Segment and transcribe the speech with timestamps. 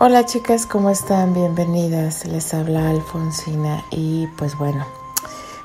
[0.00, 1.34] Hola chicas, ¿cómo están?
[1.34, 2.24] Bienvenidas.
[2.24, 4.86] Les habla Alfonsina y pues bueno,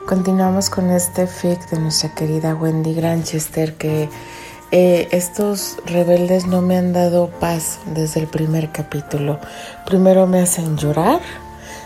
[0.08, 4.10] continuamos con este fic de nuestra querida Wendy Granchester que
[4.72, 9.40] eh, estos rebeldes no me han dado paz desde el primer capítulo.
[9.86, 11.20] Primero me hacen llorar,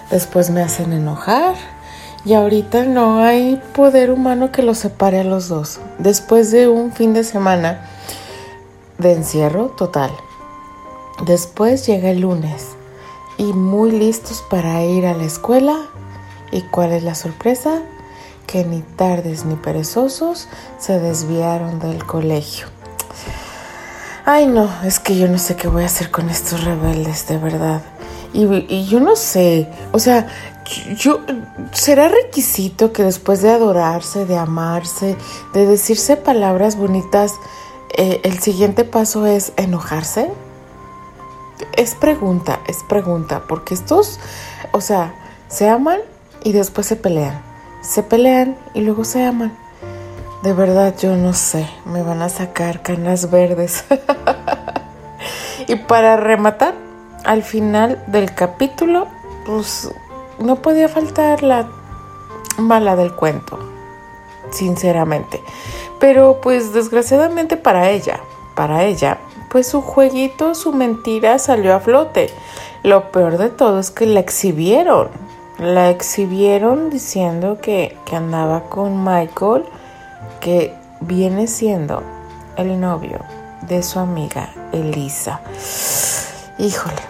[0.10, 1.54] después me hacen enojar
[2.24, 5.82] y ahorita no hay poder humano que los separe a los dos.
[5.98, 7.90] Después de un fin de semana
[9.00, 10.12] de encierro total
[11.26, 12.76] Después llega el lunes
[13.38, 15.76] y muy listos para ir a la escuela.
[16.52, 17.82] ¿Y cuál es la sorpresa?
[18.46, 20.48] Que ni tardes ni perezosos
[20.80, 22.68] se desviaron del colegio.
[24.26, 27.38] Ay no, es que yo no sé qué voy a hacer con estos rebeldes, de
[27.38, 27.82] verdad.
[28.34, 30.28] Y, yo no sé, o sea,
[30.98, 31.22] yo,
[31.72, 35.16] ¿será requisito que después de adorarse, de amarse,
[35.54, 37.34] de decirse palabras bonitas,
[37.98, 40.30] eh, el siguiente paso es enojarse?
[41.76, 44.20] Es pregunta, es pregunta, porque estos,
[44.72, 45.14] o sea,
[45.48, 46.00] se aman
[46.44, 47.42] y después se pelean.
[47.82, 49.58] Se pelean y luego se aman.
[50.44, 53.86] De verdad, yo no sé, me van a sacar canas verdes.
[55.68, 56.76] y para rematar,
[57.24, 59.08] al final del capítulo,
[59.46, 59.90] pues
[60.40, 61.68] no podía faltar la
[62.58, 63.60] mala del cuento,
[64.52, 65.42] sinceramente.
[66.00, 68.20] Pero pues desgraciadamente para ella,
[68.56, 69.18] para ella,
[69.50, 72.30] pues su jueguito, su mentira salió a flote.
[72.84, 75.10] Lo peor de todo es que la exhibieron.
[75.60, 79.66] La exhibieron diciendo que, andaba con Michael,
[80.40, 82.04] que viene siendo
[82.58, 83.20] el novio
[83.68, 85.42] de su amiga Elisa.
[86.60, 87.02] Híjole.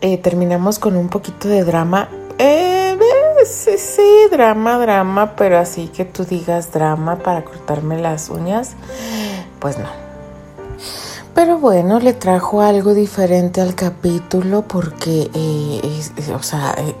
[0.00, 2.08] Eh, terminamos con un poquito de drama.
[2.38, 2.74] Eh,
[3.46, 8.72] sí, sí, drama, drama, pero así que tú digas drama para cortarme las uñas,
[9.60, 10.03] pues no.
[11.34, 16.94] Pero bueno, le trajo algo diferente al capítulo porque, eh, o sea, eh,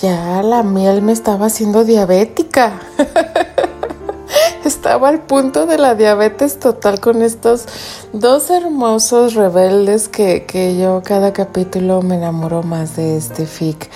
[0.00, 2.80] ya la miel me estaba haciendo diabética.
[4.64, 7.64] estaba al punto de la diabetes total con estos
[8.12, 13.90] dos hermosos rebeldes que, que yo cada capítulo me enamoro más de este fic.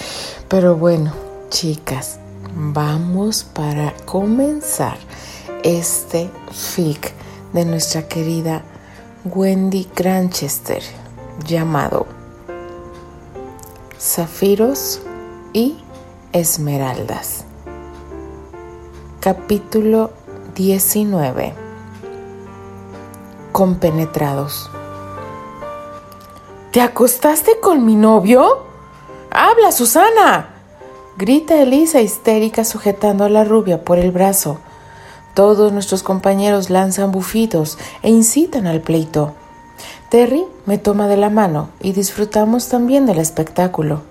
[0.48, 1.12] Pero bueno,
[1.50, 2.18] chicas,
[2.56, 4.96] vamos para comenzar
[5.62, 7.12] este fic
[7.52, 8.62] de nuestra querida
[9.24, 10.82] Wendy Granchester
[11.46, 12.06] llamado
[13.98, 15.00] Zafiros
[15.54, 15.78] y
[16.34, 17.46] Esmeraldas.
[19.20, 20.10] Capítulo
[20.54, 21.54] 19
[23.52, 24.70] Compenetrados.
[26.70, 28.64] ¿Te acostaste con mi novio?
[29.30, 30.50] ¡Habla, Susana!
[31.16, 34.60] grita Elisa histérica sujetando a la rubia por el brazo.
[35.34, 39.34] Todos nuestros compañeros lanzan bufidos e incitan al pleito.
[40.08, 44.02] Terry me toma de la mano y disfrutamos también del espectáculo.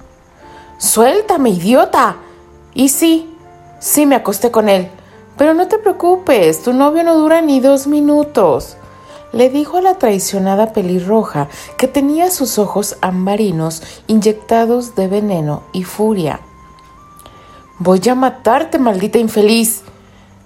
[0.78, 2.18] ¡Suéltame, idiota!
[2.74, 3.34] Y sí,
[3.80, 4.90] sí me acosté con él.
[5.38, 8.76] Pero no te preocupes, tu novio no dura ni dos minutos.
[9.32, 11.48] Le dijo a la traicionada pelirroja
[11.78, 16.42] que tenía sus ojos ambarinos inyectados de veneno y furia.
[17.80, 19.83] Voy a matarte, maldita infeliz,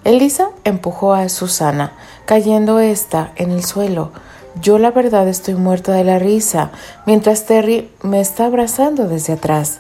[0.08, 1.92] Elisa empujó a Susana,
[2.24, 4.14] cayendo ésta en el suelo.
[4.62, 6.72] Yo la verdad estoy muerta de la risa,
[7.06, 9.80] mientras Terry me está abrazando desde atrás,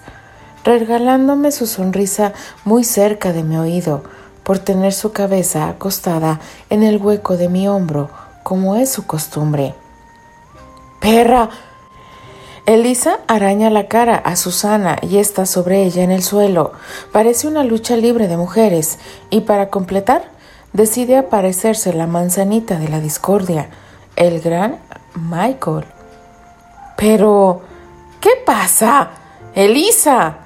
[0.65, 2.33] regalándome su sonrisa
[2.65, 4.03] muy cerca de mi oído,
[4.43, 8.09] por tener su cabeza acostada en el hueco de mi hombro,
[8.43, 9.75] como es su costumbre.
[10.99, 11.49] ¡Perra!
[12.67, 16.73] Elisa araña la cara a Susana y está sobre ella en el suelo.
[17.13, 20.23] Parece una lucha libre de mujeres y para completar
[20.73, 23.69] decide aparecerse la manzanita de la discordia,
[24.17, 24.79] el gran
[25.15, 25.85] Michael.
[26.97, 27.61] Pero,
[28.19, 29.11] ¿qué pasa?
[29.55, 30.39] Elisa.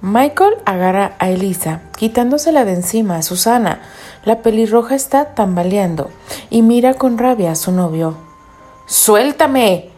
[0.00, 3.80] Michael agarra a Elisa, quitándosela de encima a Susana.
[4.24, 6.10] La pelirroja está tambaleando
[6.48, 8.16] y mira con rabia a su novio.
[8.86, 9.95] ¡Suéltame!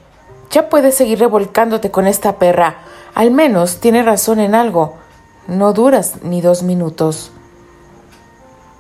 [0.50, 2.77] Ya puedes seguir revolcándote con esta perra.
[3.15, 4.97] Al menos tiene razón en algo.
[5.47, 7.33] No duras ni dos minutos.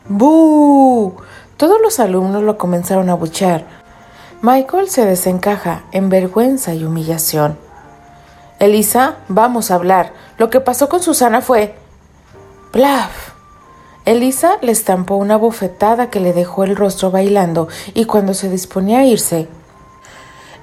[0.08, 1.14] ¡Bú!
[1.56, 3.66] Todos los alumnos lo comenzaron a buchar.
[4.40, 7.58] Michael se desencaja en vergüenza y humillación.
[8.60, 10.12] Elisa, vamos a hablar.
[10.38, 11.74] Lo que pasó con Susana fue.
[12.70, 13.32] ¡Plaf!
[14.04, 19.00] Elisa le estampó una bofetada que le dejó el rostro bailando y cuando se disponía
[19.00, 19.48] a irse,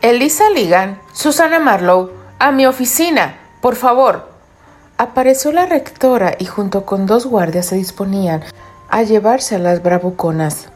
[0.01, 4.29] Elisa Ligan, Susana Marlowe, a mi oficina, por favor.
[4.97, 8.43] Apareció la rectora y junto con dos guardias se disponían
[8.89, 10.69] a llevarse a las bravuconas.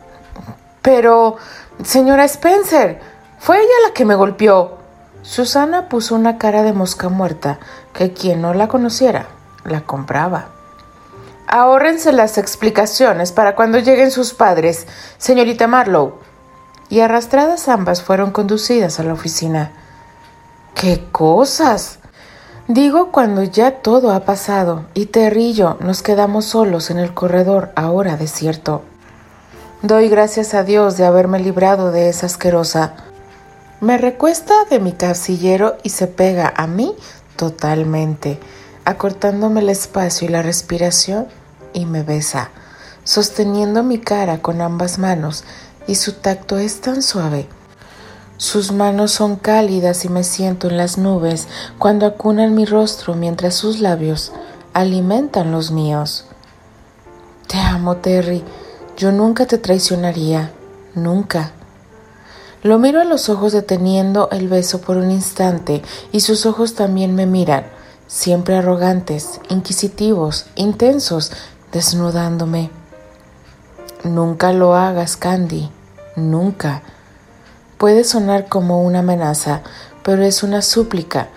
[0.82, 1.38] Pero,
[1.84, 3.00] señora Spencer,
[3.40, 4.78] fue ella la que me golpeó.
[5.22, 7.60] Susana puso una cara de mosca muerta
[7.94, 9.28] que quien no la conociera
[9.66, 10.48] la compraba.
[11.48, 14.88] Ahórrense las explicaciones para cuando lleguen sus padres,
[15.18, 16.20] señorita Marlowe.
[16.90, 19.72] Y arrastradas ambas fueron conducidas a la oficina.
[20.74, 22.00] ¡Qué cosas!
[22.68, 25.08] Digo cuando ya todo ha pasado y
[25.54, 28.84] yo nos quedamos solos en el corredor ahora desierto.
[29.82, 32.94] Doy gracias a Dios de haberme librado de esa asquerosa.
[33.82, 36.94] Me recuesta de mi casillero y se pega a mí
[37.38, 38.40] totalmente,
[38.86, 41.28] acortándome el espacio y la respiración
[41.74, 42.50] y me besa,
[43.04, 45.44] sosteniendo mi cara con ambas manos
[45.90, 47.50] y su tacto es tan suave
[48.40, 53.54] sus manos son cálidas y me siento en las nubes cuando acunan mi rostro mientras
[53.54, 54.32] sus labios
[54.74, 56.24] alimentan los míos.
[57.48, 58.42] Te amo, Terry.
[58.96, 60.54] Yo nunca te traicionaría.
[60.96, 61.52] Nunca.
[62.64, 65.82] Lo miro a los ojos deteniendo el beso por un instante
[66.14, 67.66] y sus ojos también me miran,
[68.08, 71.34] siempre arrogantes, inquisitivos, intensos,
[71.74, 72.72] desnudándome.
[74.06, 75.70] Nunca lo hagas, Candy.
[76.20, 76.82] Nunca.
[77.78, 79.62] Puede sonar como una amenaza,
[80.04, 81.30] pero es una súplica,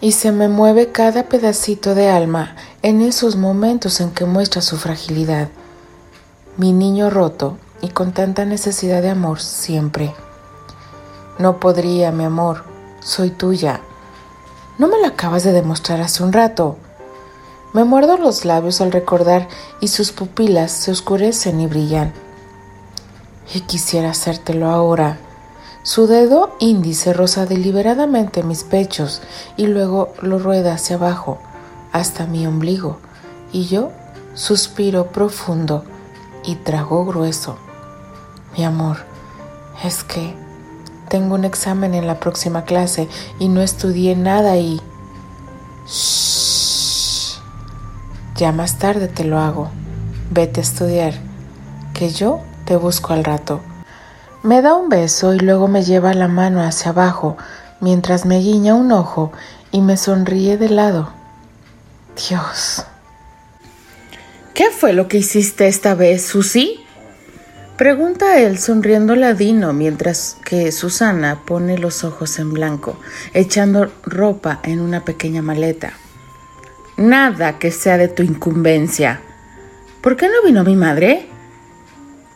[0.00, 4.76] y se me mueve cada pedacito de alma en esos momentos en que muestra su
[4.76, 5.48] fragilidad.
[6.56, 10.14] Mi niño roto y con tanta necesidad de amor siempre.
[11.38, 12.64] No podría, mi amor,
[13.00, 13.80] soy tuya.
[14.78, 16.76] ¿No me lo acabas de demostrar hace un rato?
[17.72, 19.48] Me muerdo los labios al recordar
[19.80, 22.12] y sus pupilas se oscurecen y brillan.
[23.54, 25.18] Y quisiera hacértelo ahora
[25.82, 29.22] su dedo índice roza deliberadamente mis pechos
[29.56, 31.38] y luego lo rueda hacia abajo
[31.92, 32.98] hasta mi ombligo
[33.52, 33.90] y yo
[34.34, 35.84] suspiro profundo
[36.44, 37.56] y trago grueso.
[38.56, 38.98] Mi amor,
[39.82, 40.34] es que
[41.08, 43.08] tengo un examen en la próxima clase
[43.38, 44.80] y no estudié nada y...
[45.86, 47.38] Shh.
[48.36, 49.70] Ya más tarde te lo hago.
[50.30, 51.14] Vete a estudiar,
[51.94, 53.62] que yo te busco al rato.
[54.42, 57.38] Me da un beso y luego me lleva la mano hacia abajo
[57.80, 59.32] mientras me guiña un ojo
[59.72, 61.10] y me sonríe de lado.
[62.28, 62.84] Dios.
[64.52, 66.84] ¿Qué fue lo que hiciste esta vez, Susi?
[67.78, 73.00] Pregunta él sonriendo ladino mientras que Susana pone los ojos en blanco,
[73.32, 75.94] echando ropa en una pequeña maleta.
[76.98, 79.22] Nada que sea de tu incumbencia.
[80.02, 81.37] ¿Por qué no vino mi madre?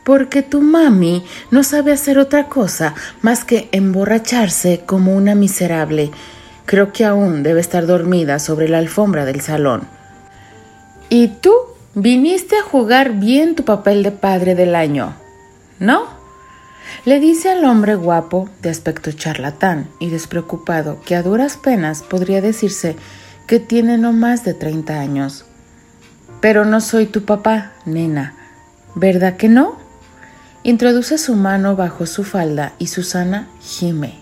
[0.04, 6.10] Porque tu mami no sabe hacer otra cosa más que emborracharse como una miserable.
[6.66, 9.82] Creo que aún debe estar dormida sobre la alfombra del salón.
[11.08, 11.52] Y tú
[11.94, 15.14] viniste a jugar bien tu papel de padre del año,
[15.78, 16.22] ¿no?
[17.04, 22.40] Le dice al hombre guapo, de aspecto charlatán y despreocupado, que a duras penas podría
[22.40, 22.96] decirse
[23.46, 25.44] que tiene no más de 30 años.
[26.40, 28.34] Pero no soy tu papá, nena.
[28.94, 29.81] ¿Verdad que no?
[30.64, 34.14] Introduce su mano bajo su falda y Susana gime.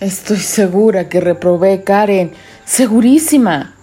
[0.00, 2.32] Estoy segura que reprobé, Karen.
[2.66, 3.74] Segurísima.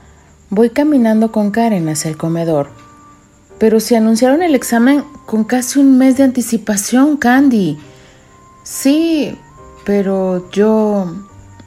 [0.52, 2.70] Voy caminando con Karen hacia el comedor.
[3.58, 7.80] Pero si anunciaron el examen con casi un mes de anticipación, Candy.
[8.64, 9.36] Sí,
[9.84, 11.12] pero yo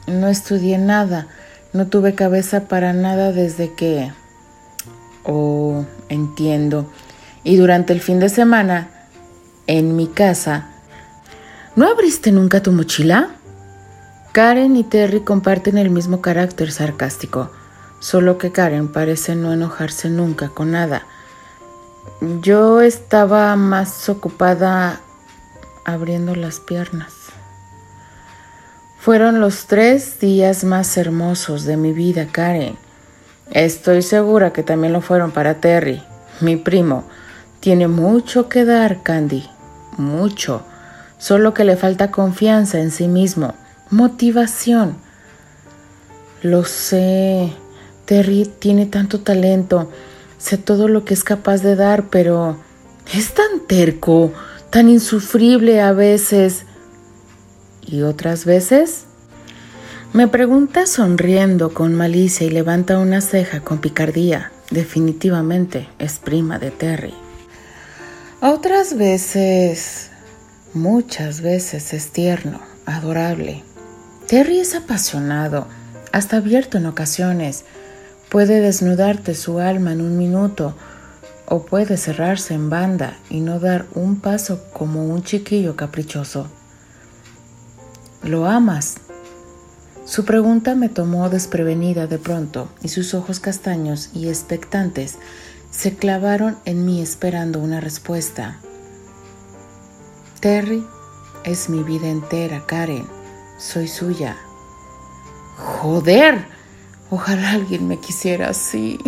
[0.07, 1.27] no estudié nada.
[1.73, 4.11] No tuve cabeza para nada desde que...
[5.25, 6.89] Oh, entiendo.
[7.43, 8.98] Y durante el fin de semana
[9.69, 10.65] en mi casa.
[11.75, 13.35] ¿No abriste nunca tu mochila?
[14.31, 17.51] Karen y Terry comparten el mismo carácter sarcástico,
[17.99, 21.03] solo que Karen parece no enojarse nunca con nada.
[22.41, 25.01] Yo estaba más ocupada
[25.85, 27.13] abriendo las piernas.
[28.97, 32.75] Fueron los tres días más hermosos de mi vida, Karen.
[33.51, 36.01] Estoy segura que también lo fueron para Terry,
[36.41, 37.03] mi primo.
[37.59, 39.47] Tiene mucho que dar, Candy
[39.99, 40.63] mucho,
[41.17, 43.53] solo que le falta confianza en sí mismo,
[43.91, 44.97] motivación.
[46.41, 47.53] Lo sé,
[48.05, 49.91] Terry tiene tanto talento,
[50.37, 52.57] sé todo lo que es capaz de dar, pero
[53.13, 54.31] es tan terco,
[54.69, 56.65] tan insufrible a veces.
[57.85, 59.05] ¿Y otras veces?
[60.13, 64.51] Me pregunta sonriendo con malicia y levanta una ceja con picardía.
[64.71, 67.13] Definitivamente es prima de Terry.
[68.41, 70.11] Otras veces,
[70.73, 73.65] muchas veces es tierno, adorable.
[74.27, 75.67] Terry es apasionado,
[76.13, 77.65] hasta abierto en ocasiones.
[78.29, 80.73] Puede desnudarte su alma en un minuto
[81.47, 86.47] o puede cerrarse en banda y no dar un paso como un chiquillo caprichoso.
[88.23, 88.99] Lo amas,
[90.05, 95.17] Su pregunta me tomó desprevenida de pronto y sus ojos castaños y expectantes
[95.79, 98.59] se clavaron en mí esperando una respuesta.
[100.41, 100.85] Terry
[101.45, 103.07] es mi vida entera, Karen.
[103.57, 104.35] Soy suya.
[105.55, 106.43] Joder.
[107.09, 108.99] Ojalá alguien me quisiera así.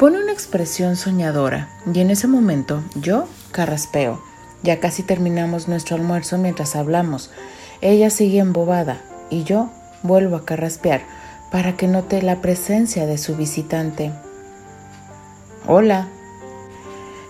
[0.00, 4.20] Pone una expresión soñadora y en ese momento yo carraspeo.
[4.64, 7.30] Ya casi terminamos nuestro almuerzo mientras hablamos.
[7.82, 9.00] Ella sigue embobada
[9.30, 9.70] y yo
[10.02, 11.02] vuelvo a carraspear
[11.52, 14.12] para que note la presencia de su visitante.
[15.68, 16.06] Hola.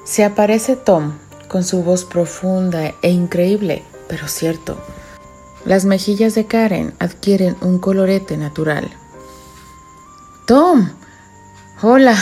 [0.04, 1.14] Se aparece Tom
[1.48, 4.76] con su voz profunda e increíble, pero cierto.
[5.64, 8.90] Las mejillas de Karen adquieren un colorete natural.
[10.46, 10.90] Tom.
[11.80, 12.14] Hola,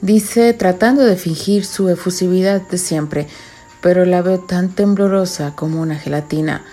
[0.00, 3.26] dice tratando de fingir su efusividad de siempre,
[3.80, 6.64] pero la veo tan temblorosa como una gelatina.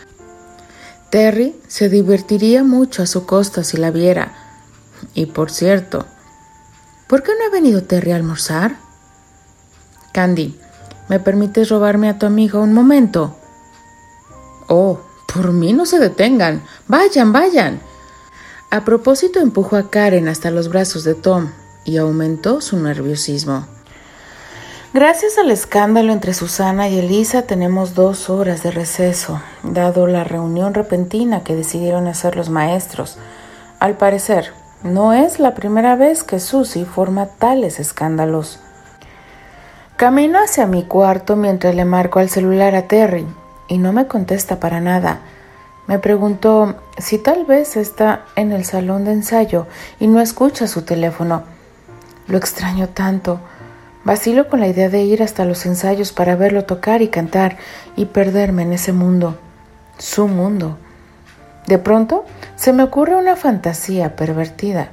[1.10, 4.34] Terry se divertiría mucho a su costa si la viera.
[5.16, 6.06] Y por cierto,
[7.08, 8.78] ¿por qué no ha venido Terry a almorzar?
[10.14, 10.60] Candy,
[11.10, 13.38] ¿me permites robarme a tu amigo un momento?
[14.68, 15.00] Oh,
[15.34, 16.64] por mí no se detengan.
[16.88, 17.80] Vayan, vayan.
[18.70, 21.52] A propósito empujó a Karen hasta los brazos de Tom
[21.86, 23.66] y aumentó su nerviosismo.
[24.94, 30.74] Gracias al escándalo entre Susana y Elisa tenemos dos horas de receso, dado la reunión
[30.74, 33.18] repentina que decidieron hacer los maestros.
[33.80, 34.54] Al parecer,
[34.84, 38.60] no es la primera vez que Susy forma tales escándalos.
[39.96, 43.26] Camino hacia mi cuarto mientras le marco al celular a Terry
[43.68, 45.22] y no me contesta para nada.
[45.88, 49.66] Me preguntó si tal vez está en el salón de ensayo
[50.00, 51.44] y no escucha su teléfono.
[52.28, 53.40] Lo extraño tanto.
[54.04, 57.58] Vacilo con la idea de ir hasta los ensayos para verlo tocar y cantar
[57.96, 59.38] y perderme en ese mundo,
[59.98, 60.78] su mundo.
[61.68, 64.90] De pronto se me ocurre una fantasía pervertida.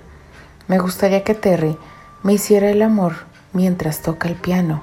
[0.67, 1.79] Me gustaría que Terry
[2.23, 3.15] me hiciera el amor
[3.53, 4.83] mientras toca el piano.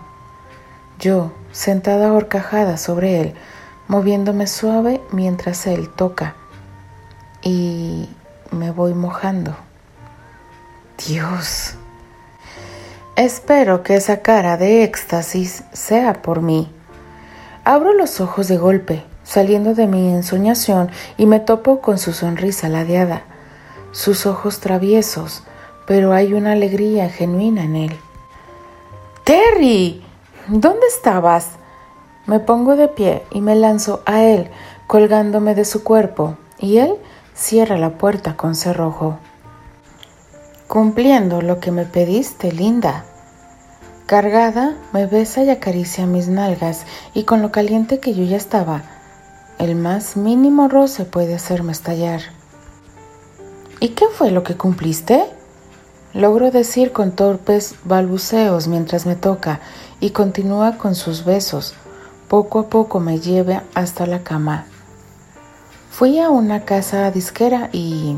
[1.00, 3.33] Yo, sentada horcajada sobre él,
[3.88, 6.36] moviéndome suave mientras él toca.
[7.41, 8.10] Y
[8.51, 9.55] me voy mojando.
[11.07, 11.75] Dios.
[13.17, 16.71] Espero que esa cara de éxtasis sea por mí.
[17.65, 22.70] Abro los ojos de golpe, saliendo de mi ensoñación, y me topo con su sonrisa
[22.70, 23.24] ladeada,
[23.92, 25.44] sus ojos traviesos,
[25.86, 28.00] pero hay una alegría genuina en él.
[29.24, 30.04] Terry,
[30.48, 31.50] ¿dónde estabas?
[32.25, 34.50] Me pongo de pie y me lanzo a él,
[34.88, 36.96] colgándome de su cuerpo, y él
[37.34, 39.18] cierra la puerta con cerrojo
[40.72, 43.04] cumpliendo lo que me pediste, linda.
[44.06, 48.82] Cargada, me besa y acaricia mis nalgas y con lo caliente que yo ya estaba,
[49.62, 52.22] el más mínimo roce puede hacerme estallar.
[53.80, 55.24] ¿Y qué fue lo que cumpliste?
[56.13, 59.60] Logro decir con torpes balbuceos mientras me toca
[60.00, 61.75] y continúa con sus besos.
[62.27, 64.65] Poco a poco me lleva hasta la cama.
[65.91, 68.18] Fui a una casa disquera y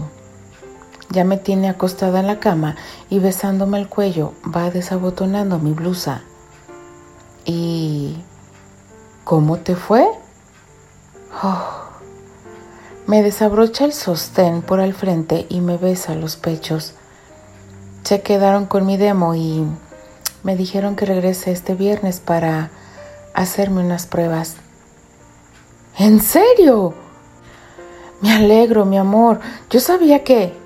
[1.10, 2.78] ya me tiene acostada en la cama
[3.10, 6.22] y besándome el cuello va desabotonando mi blusa.
[7.44, 8.16] ¿Y
[9.26, 10.23] cómo te fue?
[11.42, 11.84] Oh.
[13.08, 16.94] Me desabrocha el sostén por el frente y me besa los pechos.
[18.04, 19.66] Se quedaron con mi demo y
[20.44, 22.70] me dijeron que regrese este viernes para
[23.34, 24.56] hacerme unas pruebas.
[25.98, 26.94] ¿En serio?
[28.22, 29.40] Me alegro, mi amor.
[29.70, 30.58] Yo sabía que...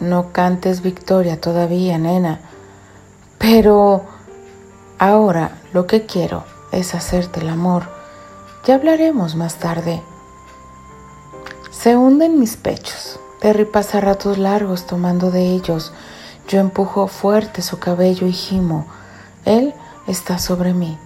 [0.00, 2.40] No cantes victoria todavía, nena.
[3.38, 4.04] Pero
[4.98, 7.97] ahora lo que quiero es hacerte el amor.
[8.68, 10.02] Ya hablaremos más tarde.
[11.70, 13.18] Se hunden mis pechos.
[13.40, 15.94] Terry pasa ratos largos tomando de ellos.
[16.48, 18.84] Yo empujo fuerte su cabello y gimo.
[19.46, 19.72] Él
[20.06, 20.98] está sobre mí,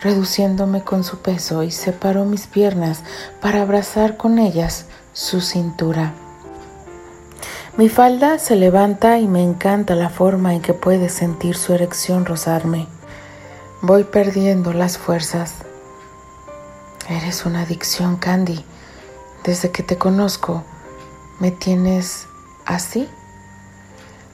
[0.00, 3.02] reduciéndome con su peso y separo mis piernas
[3.42, 6.14] para abrazar con ellas su cintura.
[7.76, 12.24] Mi falda se levanta y me encanta la forma en que puede sentir su erección
[12.24, 12.86] rozarme.
[13.82, 15.56] Voy perdiendo las fuerzas.
[17.12, 18.64] Eres una adicción, Candy.
[19.44, 20.64] Desde que te conozco,
[21.40, 22.26] ¿me tienes
[22.64, 23.06] así?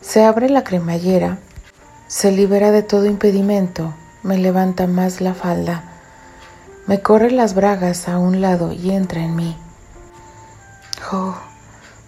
[0.00, 1.38] Se abre la cremallera,
[2.06, 5.82] se libera de todo impedimento, me levanta más la falda,
[6.86, 9.56] me corre las bragas a un lado y entra en mí.
[11.10, 11.34] Oh,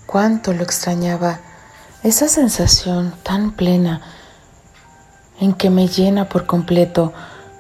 [0.07, 1.41] cuánto lo extrañaba,
[2.05, 4.03] esa sensación tan plena
[5.41, 7.13] en que me llena por completo.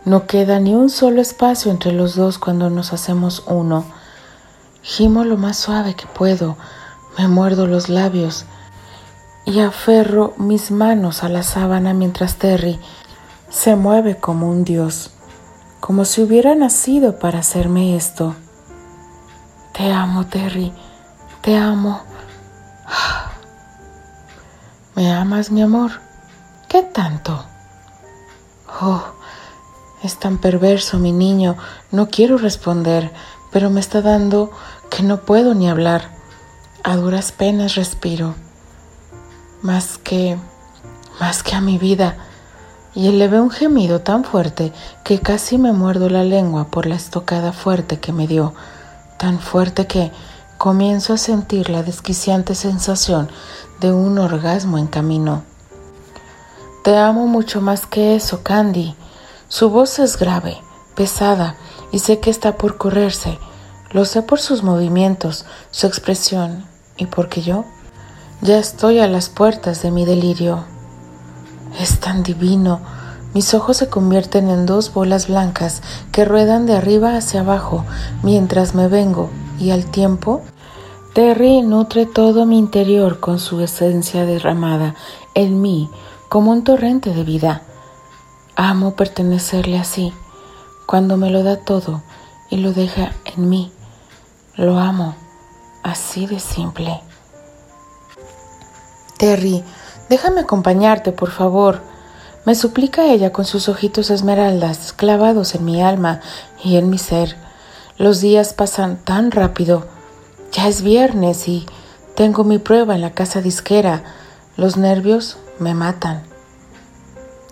[0.04, 3.84] No queda ni un solo espacio entre los dos cuando nos hacemos uno.
[4.82, 6.56] Gimo lo más suave que puedo,
[7.18, 8.46] me muerdo los labios
[9.44, 12.78] y aferro mis manos a la sábana mientras Terry
[13.50, 15.10] se mueve como un dios,
[15.80, 18.36] como si hubiera nacido para hacerme esto.
[19.72, 20.72] Te amo, Terry,
[21.42, 22.00] te amo.
[24.94, 25.90] ¿Me amas, mi amor?
[26.68, 27.44] ¿Qué tanto?
[28.80, 29.02] Oh,
[30.02, 31.56] es tan perverso mi niño,
[31.90, 33.12] no quiero responder,
[33.50, 34.50] pero me está dando
[34.90, 36.10] que no puedo ni hablar.
[36.82, 38.34] A duras penas respiro,
[39.62, 40.38] más que,
[41.20, 42.16] más que a mi vida,
[42.94, 44.72] y elevé un gemido tan fuerte
[45.04, 48.54] que casi me muerdo la lengua por la estocada fuerte que me dio,
[49.18, 50.10] tan fuerte que
[50.56, 53.30] comienzo a sentir la desquiciante sensación
[53.80, 55.42] de un orgasmo en camino.
[56.82, 58.94] Te amo mucho más que eso, Candy.
[59.50, 60.58] Su voz es grave,
[60.94, 61.56] pesada,
[61.90, 63.36] y sé que está por correrse.
[63.90, 66.66] Lo sé por sus movimientos, su expresión,
[66.96, 67.64] y porque yo
[68.42, 70.62] ya estoy a las puertas de mi delirio.
[71.80, 72.80] Es tan divino.
[73.34, 77.84] Mis ojos se convierten en dos bolas blancas que ruedan de arriba hacia abajo
[78.22, 80.42] mientras me vengo y al tiempo
[81.12, 84.94] Terry nutre todo mi interior con su esencia derramada
[85.34, 85.90] en mí
[86.28, 87.62] como un torrente de vida.
[88.62, 90.12] Amo pertenecerle así,
[90.84, 92.02] cuando me lo da todo
[92.50, 93.72] y lo deja en mí.
[94.54, 95.14] Lo amo,
[95.82, 97.00] así de simple.
[99.16, 99.64] Terry,
[100.10, 101.80] déjame acompañarte, por favor.
[102.44, 106.20] Me suplica ella con sus ojitos esmeraldas clavados en mi alma
[106.62, 107.38] y en mi ser.
[107.96, 109.86] Los días pasan tan rápido.
[110.52, 111.64] Ya es viernes y
[112.14, 114.02] tengo mi prueba en la casa disquera.
[114.58, 116.29] Los nervios me matan.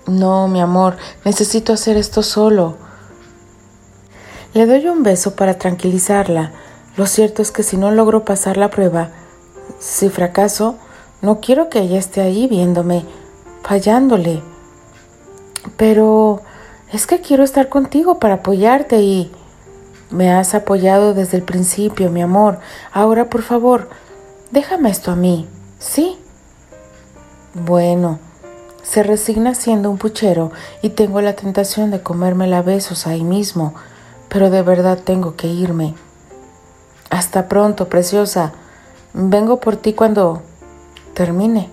[0.09, 2.77] No, mi amor, necesito hacer esto solo.
[4.55, 6.53] Le doy un beso para tranquilizarla.
[6.97, 9.11] Lo cierto es que si no logro pasar la prueba,
[9.79, 10.77] si fracaso,
[11.21, 13.05] no quiero que ella esté ahí viéndome,
[13.63, 14.43] fallándole.
[15.77, 16.41] Pero
[16.91, 19.31] es que quiero estar contigo para apoyarte y...
[20.11, 22.61] Me has apoyado desde el principio, mi amor.
[22.95, 23.91] Ahora, por favor,
[24.51, 25.47] déjame esto a mí.
[25.79, 26.17] ¿Sí?
[27.53, 28.19] Bueno,
[28.89, 33.75] se resigna siendo un puchero y tengo la tentación de comerme a besos ahí mismo,
[34.31, 35.95] pero de verdad tengo que irme.
[37.11, 38.53] Hasta pronto, preciosa.
[39.13, 40.43] Vengo por ti cuando
[41.13, 41.69] termine.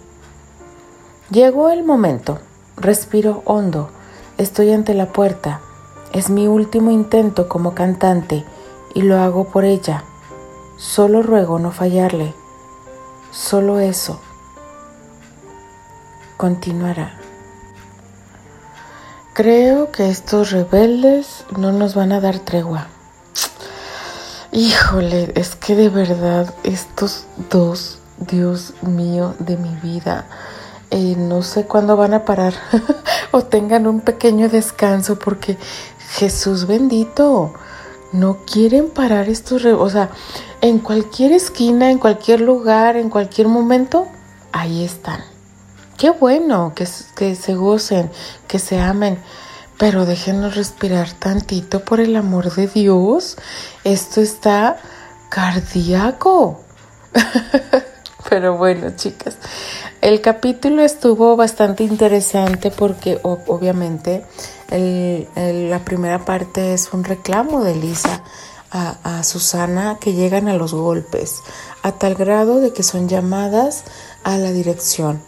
[1.31, 2.39] Llegó el momento.
[2.75, 3.89] Respiro hondo.
[4.37, 5.61] Estoy ante la puerta.
[6.11, 8.43] Es mi último intento como cantante
[8.93, 10.03] y lo hago por ella.
[10.77, 12.33] Solo ruego no fallarle.
[13.31, 14.19] Solo eso
[16.37, 17.19] continuará.
[19.33, 22.87] Creo que estos rebeldes no nos van a dar tregua.
[24.53, 30.29] Híjole, es que de verdad estos dos, Dios mío, de mi vida,
[30.91, 32.53] eh, no sé cuándo van a parar
[33.31, 35.57] o tengan un pequeño descanso porque
[36.11, 37.53] Jesús bendito,
[38.13, 39.85] no quieren parar estos rebeldes.
[39.85, 40.09] O sea,
[40.61, 44.07] en cualquier esquina, en cualquier lugar, en cualquier momento,
[44.53, 45.34] ahí están.
[45.97, 48.11] Qué bueno que, que se gocen,
[48.47, 49.17] que se amen,
[49.77, 53.37] pero déjenos respirar tantito por el amor de Dios.
[53.83, 54.77] Esto está
[55.29, 56.61] cardíaco.
[58.29, 59.37] pero bueno, chicas,
[60.01, 64.25] el capítulo estuvo bastante interesante porque obviamente
[64.69, 68.21] la primera parte es un reclamo de Lisa
[68.71, 71.41] a, a, Susana que llegan a los golpes,
[71.83, 73.85] a tal grado de que son llamadas
[74.23, 75.21] a la dirección.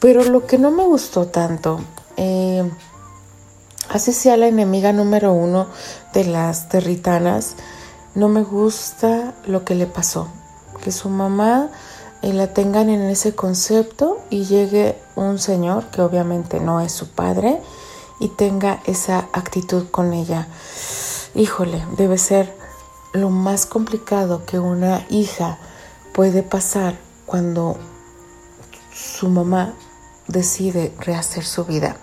[0.00, 1.80] Pero lo que no me gustó tanto,
[2.16, 2.70] eh,
[3.88, 5.66] así sea la enemiga número uno
[6.12, 7.56] de las territanas,
[8.14, 10.28] no me gusta lo que le pasó.
[10.82, 11.70] Que su mamá
[12.22, 17.08] eh, la tengan en ese concepto y llegue un señor, que obviamente no es su
[17.08, 17.60] padre,
[18.20, 20.48] y tenga esa actitud con ella.
[21.34, 22.56] Híjole, debe ser
[23.12, 25.58] lo más complicado que una hija
[26.12, 27.76] puede pasar cuando
[28.92, 29.74] su mamá
[30.28, 31.96] decide rehacer su vida.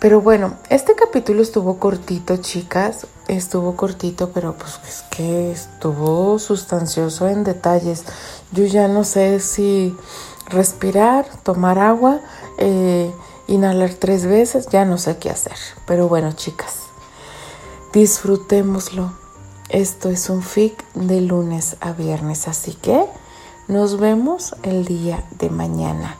[0.00, 3.06] Pero bueno, este capítulo estuvo cortito, chicas.
[3.28, 8.04] Estuvo cortito, pero pues es que estuvo sustancioso en detalles.
[8.50, 9.94] Yo ya no sé si
[10.46, 12.20] respirar, tomar agua,
[12.56, 13.12] eh,
[13.46, 15.56] inhalar tres veces, ya no sé qué hacer.
[15.86, 16.76] Pero bueno, chicas,
[17.92, 19.12] disfrutémoslo.
[19.68, 23.04] Esto es un fic de lunes a viernes, así que
[23.68, 26.16] nos vemos el día de mañana.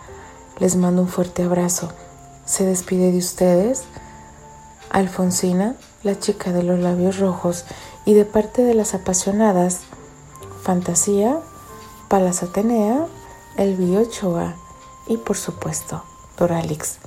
[0.60, 1.88] Les mando un fuerte abrazo.
[2.44, 3.84] Se despide de ustedes
[4.90, 7.64] Alfonsina, la chica de los labios rojos,
[8.04, 9.80] y de parte de las apasionadas
[10.62, 11.40] Fantasía,
[12.08, 13.06] Palas Atenea,
[13.56, 14.54] Elvio Ochoa
[15.06, 16.04] y por supuesto
[16.36, 16.98] Doralix.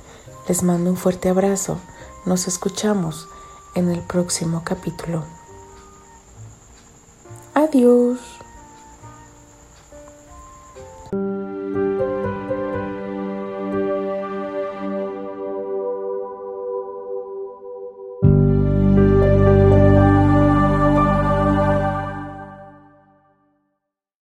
[0.48, 1.78] Les mando un fuerte abrazo.
[2.26, 3.28] Nos escuchamos
[3.74, 5.24] en el próximo capítulo.
[7.54, 8.43] Adiós.